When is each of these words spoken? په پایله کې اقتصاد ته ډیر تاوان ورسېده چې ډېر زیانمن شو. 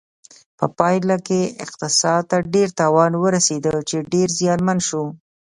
په 0.57 0.65
پایله 0.77 1.15
کې 1.27 1.41
اقتصاد 1.65 2.21
ته 2.29 2.37
ډیر 2.53 2.67
تاوان 2.79 3.11
ورسېده 3.17 3.73
چې 3.89 3.97
ډېر 4.11 4.27
زیانمن 4.39 4.79
شو. 4.87 5.03